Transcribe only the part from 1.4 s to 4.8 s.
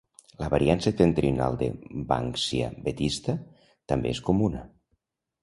de "Banksia vetista" també és comuna.